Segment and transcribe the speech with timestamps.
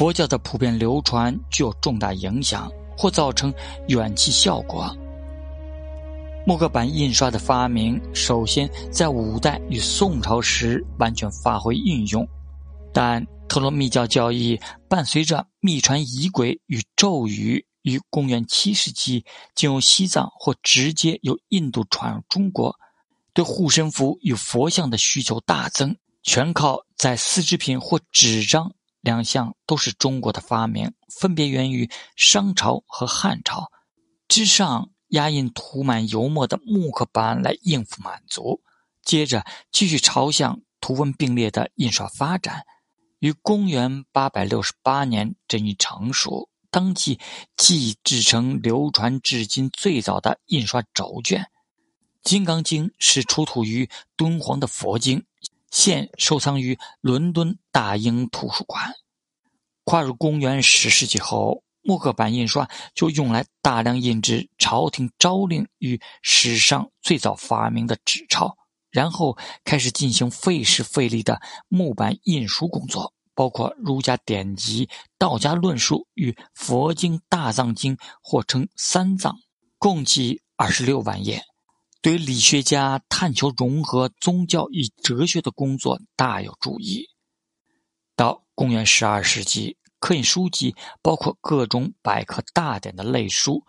[0.00, 3.52] 佛教的普遍流传具有重大影响，或造成
[3.88, 4.96] 远期效果。
[6.46, 12.26] 木刻版印刷的发明，首先在五代与宋朝时完全发挥运用，
[12.94, 14.58] 但特罗密教教义
[14.88, 19.22] 伴随着秘传仪轨与咒语，于公元七世纪
[19.54, 22.74] 进入西藏或直接由印度传入中国，
[23.34, 33.70] 对护身符与佛像的需求大增，全靠在丝织品或纸张两项都是中国的发明，分别源于商朝和汉朝
[34.28, 34.90] 之上。
[35.10, 38.62] 压印涂满油墨的木刻版来应付满族，
[39.02, 42.62] 接着继续朝向图文并列的印刷发展，
[43.18, 46.48] 于公元八百六十八年这一成熟。
[46.70, 47.18] 当即
[47.56, 51.42] 即制成流传至今最早的印刷轴卷，
[52.22, 55.24] 《金刚经》是出土于敦煌的佛经，
[55.70, 58.94] 现收藏于伦敦大英图书馆。
[59.84, 61.62] 跨入公元十世纪后。
[61.82, 68.54] 木刻版印刷就用来大量印制朝廷诏令与史上最早发明的纸钞，
[68.90, 79.34] 然后开始进行费时费力的木版印书工作，包括儒家典籍、道家论述与佛经大藏经，或称三藏，
[79.78, 81.42] 共计二十六万页，
[82.02, 87.06] 对理学家探求融合宗教与哲学的工作大有注意。
[88.16, 89.76] 到公元十二世纪。
[90.02, 93.66] 刻印书籍包括各种百科大典的类书、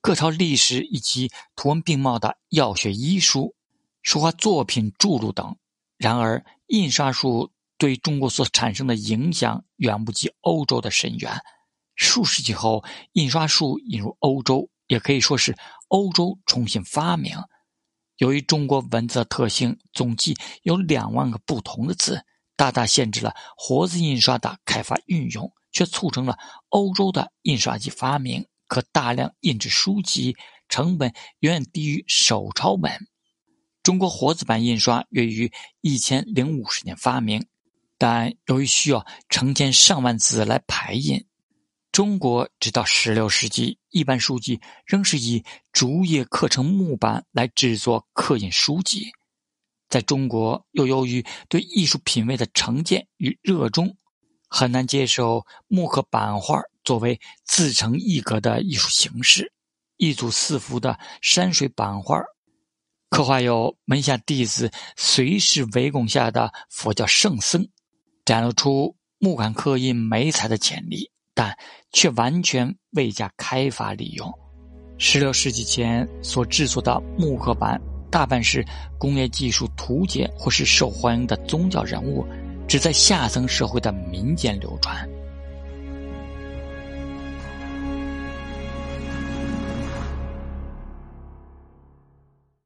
[0.00, 3.54] 各朝历史以及图文并茂的药学医书、
[4.00, 5.54] 书画作品著录等。
[5.98, 11.38] 然而，印刷术对中国所产生的影响远不及欧洲的深远。
[11.94, 12.82] 数世纪后，
[13.12, 15.54] 印刷术引入欧洲，也可以说是
[15.88, 17.36] 欧洲重新发明。
[18.18, 22.24] 由于中国文字的特性，总计有两万个不同的字，
[22.56, 25.52] 大大限制了活字印刷的开发运用。
[25.72, 26.38] 却促成了
[26.70, 30.34] 欧洲的印刷机发明，可大量印制书籍，
[30.70, 32.90] 成本远远低于手抄本。
[33.82, 35.52] 中国活字版印刷约于
[35.82, 37.46] 一千零五十年发明，
[37.98, 41.26] 但由于需要成千上万字来排印，
[41.96, 45.42] 中国直到十六世纪，一般书籍仍是以
[45.72, 49.06] 竹叶刻成木板来制作刻印书籍。
[49.88, 53.96] 在中国，又由于对艺术品味的成见与热衷。
[54.50, 59.50] 很难接受木刻版画作为自成一格的艺术形式。
[59.96, 62.20] 一组四幅的山水版画，
[63.08, 67.66] 刻画有门下弟子随侍围攻下的佛教圣僧，
[68.26, 71.56] 展露出木杆刻印美彩的潜力，但
[71.92, 74.32] 却完全未加开发利用。
[74.98, 77.80] 十六世纪前所制作的木刻板，
[78.10, 78.64] 大半是
[78.98, 82.26] 工业技术图解或是受欢迎的宗教人物。
[82.68, 85.08] 只在下层社会的民间流传。